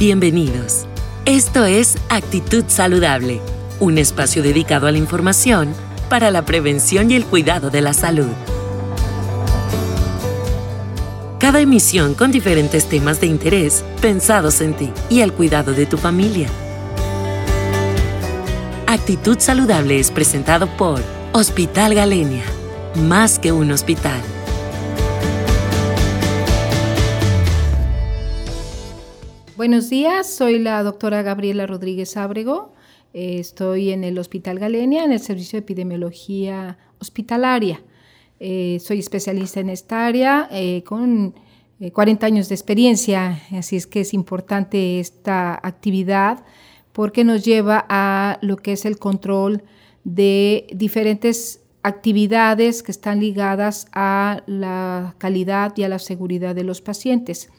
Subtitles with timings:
[0.00, 0.86] Bienvenidos.
[1.26, 3.42] Esto es Actitud Saludable,
[3.80, 5.74] un espacio dedicado a la información
[6.08, 8.30] para la prevención y el cuidado de la salud.
[11.38, 15.98] Cada emisión con diferentes temas de interés pensados en ti y el cuidado de tu
[15.98, 16.48] familia.
[18.86, 21.02] Actitud Saludable es presentado por
[21.34, 22.44] Hospital Galenia,
[22.96, 24.22] más que un hospital.
[29.60, 32.72] Buenos días, soy la doctora Gabriela Rodríguez Ábrego.
[33.12, 37.82] Eh, estoy en el Hospital Galenia, en el Servicio de Epidemiología Hospitalaria.
[38.38, 41.34] Eh, soy especialista en esta área eh, con
[41.92, 46.42] 40 años de experiencia, así es que es importante esta actividad
[46.92, 49.62] porque nos lleva a lo que es el control
[50.04, 56.80] de diferentes actividades que están ligadas a la calidad y a la seguridad de los
[56.80, 57.50] pacientes.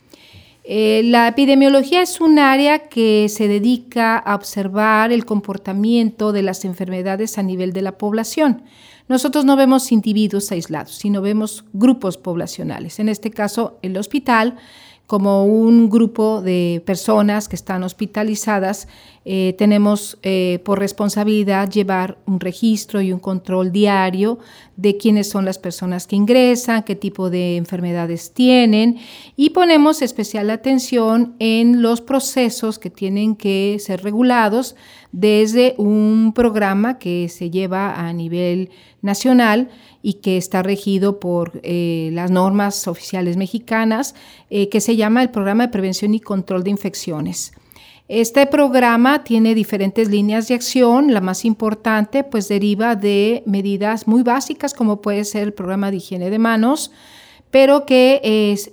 [0.63, 6.65] Eh, la epidemiología es un área que se dedica a observar el comportamiento de las
[6.65, 8.63] enfermedades a nivel de la población.
[9.07, 12.99] Nosotros no vemos individuos aislados, sino vemos grupos poblacionales.
[12.99, 14.55] En este caso, el hospital
[15.12, 18.87] como un grupo de personas que están hospitalizadas,
[19.26, 24.39] eh, tenemos eh, por responsabilidad llevar un registro y un control diario
[24.77, 28.99] de quiénes son las personas que ingresan, qué tipo de enfermedades tienen
[29.35, 34.77] y ponemos especial atención en los procesos que tienen que ser regulados
[35.12, 38.70] desde un programa que se lleva a nivel
[39.01, 39.70] nacional
[40.01, 44.15] y que está regido por eh, las normas oficiales mexicanas,
[44.49, 47.51] eh, que se llama el Programa de Prevención y Control de Infecciones.
[48.07, 51.13] Este programa tiene diferentes líneas de acción.
[51.13, 55.98] La más importante, pues, deriva de medidas muy básicas, como puede ser el programa de
[55.98, 56.91] higiene de manos,
[57.51, 58.20] pero que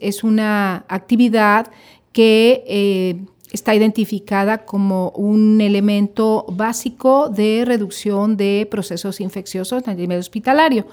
[0.01, 1.71] es, una actividad
[2.13, 3.21] que eh,
[3.53, 10.87] está identificada como un elemento básico de reducción de procesos infecciosos a nivel hospitalario.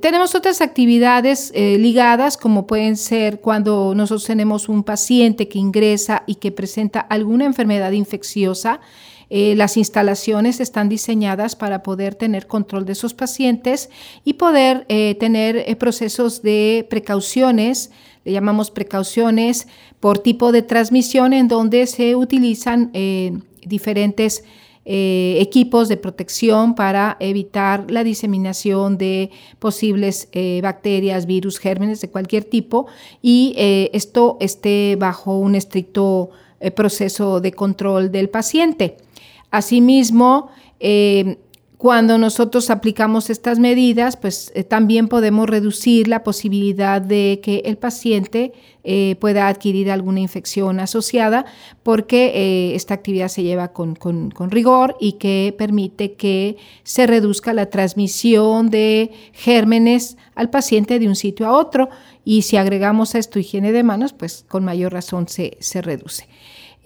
[0.00, 6.24] Tenemos otras actividades eh, ligadas, como pueden ser cuando nosotros tenemos un paciente que ingresa
[6.26, 8.80] y que presenta alguna enfermedad infecciosa.
[9.30, 13.90] Eh, las instalaciones están diseñadas para poder tener control de esos pacientes
[14.24, 17.90] y poder eh, tener procesos de precauciones,
[18.24, 19.68] le llamamos precauciones
[20.00, 22.90] por tipo de transmisión, en donde se utilizan
[23.64, 24.44] diferentes
[24.88, 32.08] eh, equipos de protección para evitar la diseminación de posibles eh, bacterias, virus, gérmenes de
[32.08, 32.86] cualquier tipo
[33.20, 36.30] y eh, esto esté bajo un estricto
[36.76, 38.96] proceso de control del paciente.
[39.50, 40.50] Asimismo,
[41.78, 47.76] cuando nosotros aplicamos estas medidas, pues eh, también podemos reducir la posibilidad de que el
[47.76, 51.44] paciente eh, pueda adquirir alguna infección asociada
[51.82, 57.52] porque eh, esta actividad se lleva con, con, rigor y que permite que se reduzca
[57.52, 61.90] la transmisión de gérmenes al paciente de un sitio a otro
[62.24, 66.26] y si agregamos a esto higiene de manos, pues con mayor razón se, se reduce.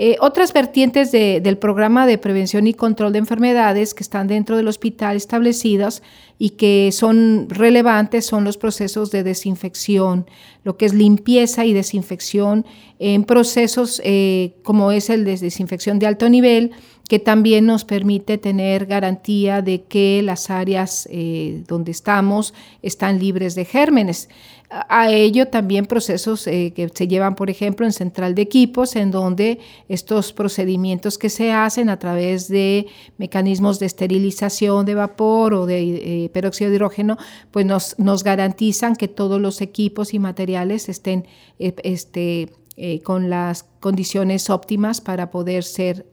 [0.03, 4.67] Eh, otras vertientes del programa de prevención y control de enfermedades que están dentro del
[4.67, 6.03] hospital establecidas
[6.39, 10.25] y que son relevantes son los procesos de desinfección,
[10.65, 12.65] lo que es limpieza y desinfección
[12.99, 16.71] en procesos eh, como es el de desinfección de alto nivel,
[17.07, 23.55] que también nos permite tener garantía de que las áreas eh, donde estamos están libres
[23.55, 24.31] de gérmenes.
[24.73, 29.11] A ello también procesos eh, que se llevan, por ejemplo, en central de equipos, en
[29.11, 29.59] donde
[29.89, 32.87] estos procedimientos que se hacen a través de
[33.19, 37.19] mecanismos de esterilización de vapor o de eh, peróxido de hidrógeno,
[37.51, 41.27] pues nos, nos garantizan que todos los equipos y materiales estén
[41.59, 46.07] este, eh, con las condiciones óptimas para poder ser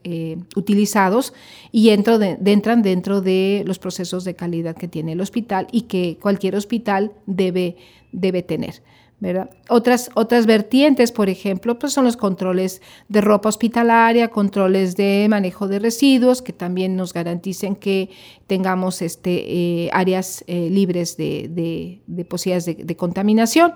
[0.56, 1.34] utilizados
[1.72, 6.56] y entran dentro de los procesos de calidad que tiene el hospital y que cualquier
[6.56, 7.76] hospital debe,
[8.12, 8.82] debe tener.
[9.20, 9.50] ¿verdad?
[9.68, 15.68] Otras, otras vertientes, por ejemplo, pues son los controles de ropa hospitalaria, controles de manejo
[15.68, 18.10] de residuos, que también nos garanticen que
[18.46, 23.74] tengamos este, eh, áreas libres de, de, posibilidades de contaminación.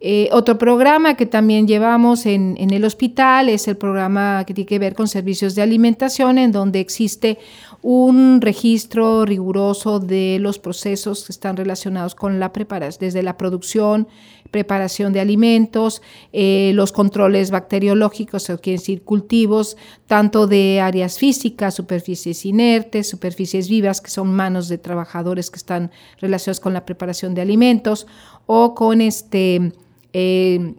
[0.00, 4.78] Eh, otro programa que también llevamos en, el hospital es el programa que tiene que
[4.78, 7.38] ver con servicios de alimentación, en donde existe
[7.82, 14.08] un registro riguroso de los procesos que están relacionados con la preparación, desde la producción,
[14.50, 16.02] preparación de alimentos,
[16.32, 19.76] eh, los controles bacteriológicos, o quiere decir cultivos,
[20.06, 25.90] tanto de áreas físicas, superficies inertes, superficies vivas, que son manos de trabajadores que están
[26.20, 28.06] relacionados con la preparación de alimentos,
[28.46, 29.72] o con este
[30.12, 30.74] eh,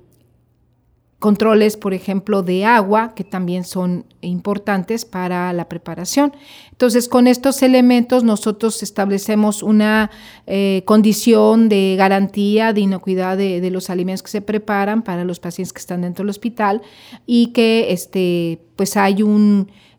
[1.20, 6.34] controles, por ejemplo, de agua, que también son importantes para la preparación.
[6.72, 10.12] Entonces, con estos elementos nosotros establecemos una
[10.48, 15.74] eh, condición de garantía de inocuidad de, los alimentos que se preparan para los pacientes
[15.74, 16.82] que están dentro del hospital
[17.26, 19.18] y que este, pues hay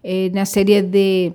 [0.02, 1.34] eh, una serie de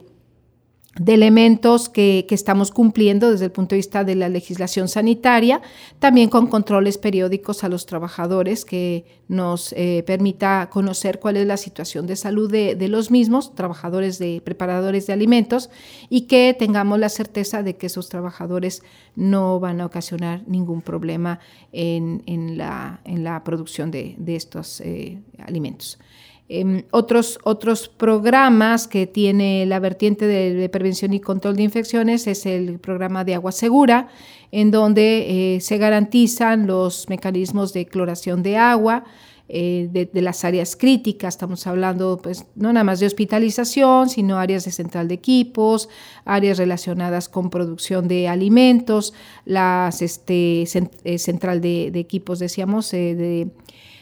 [1.00, 5.62] de elementos que, estamos cumpliendo desde el punto de vista de la legislación sanitaria,
[6.00, 11.57] también con controles periódicos a los trabajadores que nos eh, permita conocer cuál es la
[11.57, 15.69] situación de salud de, los mismos, trabajadores de preparadores de alimentos,
[16.09, 18.83] y que tengamos la certeza de que esos trabajadores
[19.15, 21.39] no van a ocasionar ningún problema
[21.71, 26.00] en, la, producción de, estos eh, alimentos.
[26.47, 32.45] Em, otros, otros programas que tiene la vertiente de, prevención y control de infecciones es
[32.45, 34.09] el programa de agua segura,
[34.51, 39.06] en donde eh, se garantizan los mecanismos de cloración de agua,
[39.50, 44.65] eh, de, las áreas críticas, estamos hablando pues no nada más de hospitalización, sino áreas
[44.65, 45.89] de central de equipos,
[46.25, 49.13] áreas relacionadas con producción de alimentos,
[49.45, 50.63] las este,
[51.03, 53.50] eh, central de, equipos, decíamos, de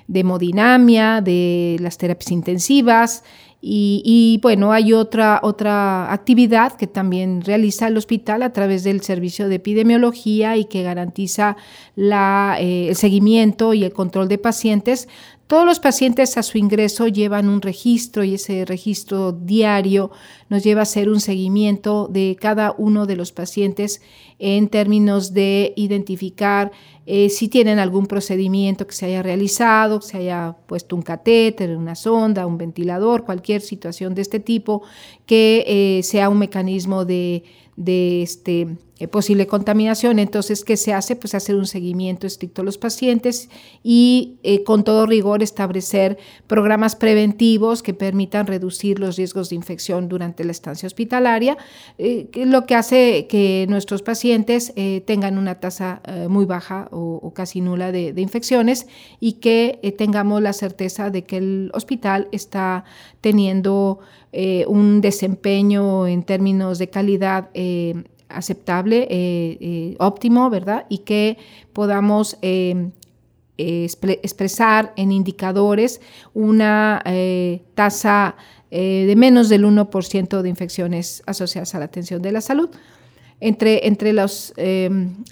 [0.07, 3.23] de hemodinamia, de las terapias intensivas
[3.65, 9.47] y, bueno, hay otra, otra actividad que también realiza el hospital a través del servicio
[9.47, 11.55] de epidemiología y que garantiza
[11.95, 15.07] la, eh, el seguimiento y el control de pacientes.
[15.53, 20.09] Todos los pacientes a su ingreso llevan un registro y ese registro diario
[20.49, 24.01] nos lleva a hacer un seguimiento de cada uno de los pacientes
[24.39, 26.71] en términos de identificar
[27.05, 31.77] eh, si tienen algún procedimiento que se haya realizado, que se haya puesto un catéter,
[31.77, 34.81] una sonda, un ventilador, cualquier situación de este tipo,
[35.27, 37.43] que eh, sea un mecanismo de,
[37.75, 38.75] de este,
[39.11, 40.19] posible contaminación.
[40.19, 41.15] Entonces, ¿qué se hace?
[41.15, 43.49] Pues hacer un seguimiento estricto a los pacientes
[43.83, 46.17] y eh, con todo rigor establecer
[46.47, 51.57] programas preventivos que permitan reducir los riesgos de infección durante la estancia hospitalaria,
[51.97, 54.73] eh, lo que hace que nuestros pacientes
[55.05, 58.87] tengan una tasa muy baja o, casi nula de, infecciones
[59.19, 62.85] y que tengamos la certeza de que el hospital está
[63.21, 63.99] teniendo
[64.67, 67.49] un desempeño en términos de calidad
[68.33, 70.85] aceptable, eh, eh, óptimo, ¿verdad?
[70.89, 71.37] Y que
[71.73, 72.89] podamos eh,
[73.57, 76.01] expresar en indicadores
[76.33, 77.03] una
[77.75, 78.35] tasa
[78.71, 82.69] de menos del 1% de infecciones asociadas a la atención de la salud.
[83.39, 84.53] Entre, entre las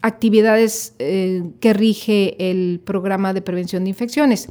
[0.01, 4.49] actividades que rige el programa de prevención de infecciones.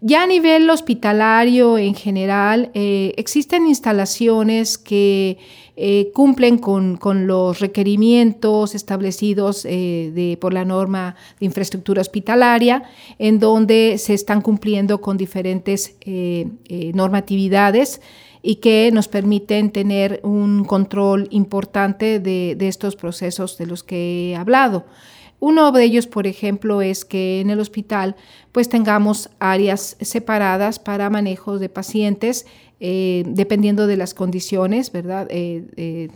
[0.00, 5.38] Ya a nivel hospitalario en general, existen instalaciones que
[5.78, 12.84] eh, cumplen con, los requerimientos establecidos eh, por la norma de infraestructura hospitalaria,
[13.18, 16.48] en donde se están cumpliendo con diferentes eh,
[16.94, 18.00] normatividades
[18.40, 24.36] y que nos permiten tener un control importante de estos procesos de los que he
[24.36, 24.86] hablado.
[25.38, 28.16] Uno de ellos, por ejemplo, es que en el hospital
[28.52, 32.46] pues tengamos áreas separadas para manejo de pacientes
[32.80, 35.26] eh, dependiendo de las condiciones, ¿verdad?
[35.30, 36.08] Eh, eh,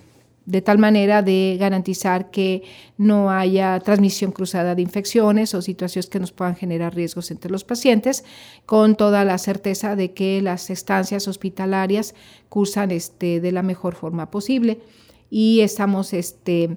[0.44, 2.62] de tal manera de garantizar que
[2.98, 7.64] no haya transmisión cruzada de infecciones o situaciones que nos puedan generar riesgos entre los
[7.64, 8.24] pacientes,
[8.66, 12.14] con toda la certeza de que las estancias hospitalarias
[12.48, 14.80] cursan este, de la mejor forma posible.
[15.30, 16.76] Y estamos este,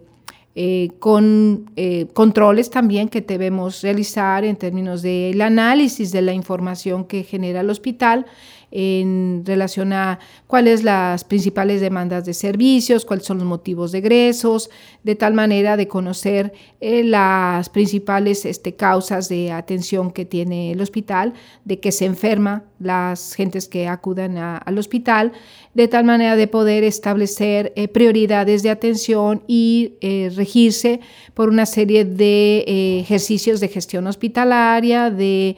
[0.99, 1.71] con
[2.13, 7.71] controles también que debemos realizar en términos del análisis de la información que genera el
[7.71, 8.27] hospital
[8.75, 14.71] en relación a cuáles las principales demandas de servicios, cuáles son los motivos de egresos,
[15.03, 20.81] de tal manera de conocer eh, las principales este, causas de atención que tiene el
[20.81, 21.33] hospital,
[21.65, 25.33] de que se enferma las gentes que acudan al hospital,
[25.75, 30.99] de tal manera de poder establecer eh, prioridades de atención y eh, regirse
[31.35, 35.57] por una serie de ejercicios de gestión hospitalaria, de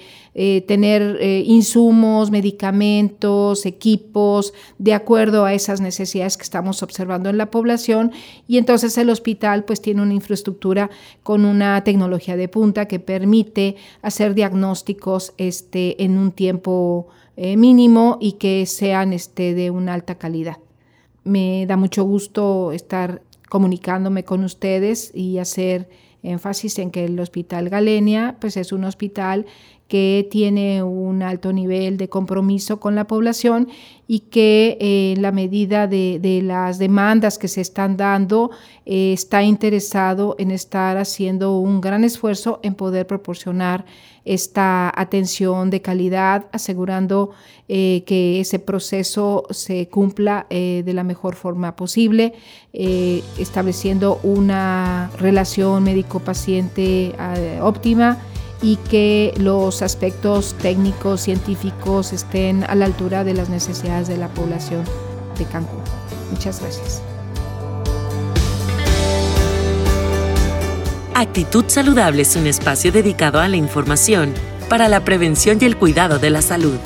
[0.68, 8.12] tener insumos, medicamentos, equipos, de acuerdo a esas necesidades que estamos observando en la población
[8.46, 10.89] y entonces el hospital pues tiene una infraestructura
[11.24, 18.18] con una tecnología de punta que permite hacer diagnósticos este, en un tiempo eh, mínimo
[18.22, 20.58] y que sean este, de una alta calidad.
[21.24, 25.89] Me da mucho gusto estar comunicándome con ustedes y hacer
[26.24, 29.46] énfasis en que el Hospital Galenia pues es un hospital
[29.88, 33.68] que tiene un alto nivel de compromiso con la población
[34.08, 38.51] y que eh, en la medida de, las demandas que se están dando
[38.86, 43.86] eh, está interesado en estar haciendo un gran esfuerzo en poder proporcionar
[44.25, 47.32] esta atención de calidad, asegurando
[47.68, 52.34] eh, que ese proceso se cumpla de la mejor forma posible,
[52.74, 57.13] estableciendo una relación médico-paciente
[57.62, 58.20] óptima
[58.62, 64.30] y que los aspectos técnicos, científicos estén a la altura de las necesidades de la
[64.30, 64.84] población
[65.38, 65.82] de Cancún.
[66.32, 67.02] Muchas gracias.
[71.14, 74.34] Actitud Saludable es un espacio dedicado a la información
[74.70, 76.78] para la prevención y el cuidado de la salud.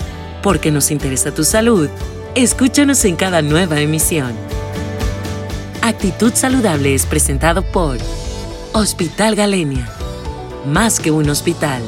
[0.43, 1.89] Porque nos interesa tu salud,
[2.35, 4.33] escúchanos en cada nueva emisión.
[5.81, 7.97] Actitud Saludable es presentado por
[8.73, 9.98] Hospital Galenia
[10.65, 11.81] más que un hospital.